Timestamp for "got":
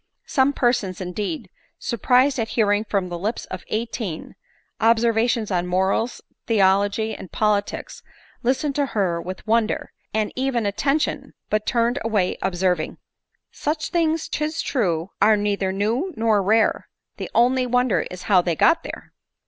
18.55-18.81